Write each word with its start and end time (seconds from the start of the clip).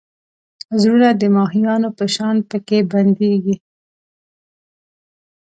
زړونه 0.81 1.09
د 1.13 1.23
ماهیانو 1.35 1.89
په 1.97 2.05
شان 2.15 2.35
پکې 2.49 2.79
بندېږي. 2.91 3.55